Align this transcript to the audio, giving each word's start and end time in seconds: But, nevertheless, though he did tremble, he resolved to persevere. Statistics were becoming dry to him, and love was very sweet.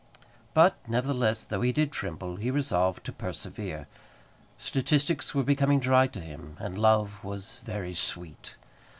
But, 0.55 0.77
nevertheless, 0.87 1.43
though 1.43 1.61
he 1.61 1.71
did 1.71 1.91
tremble, 1.91 2.37
he 2.37 2.49
resolved 2.49 3.03
to 3.05 3.11
persevere. 3.11 3.85
Statistics 4.57 5.35
were 5.35 5.43
becoming 5.43 5.79
dry 5.79 6.07
to 6.07 6.19
him, 6.19 6.57
and 6.59 6.75
love 6.75 7.23
was 7.23 7.57
very 7.63 7.93
sweet. 7.93 8.55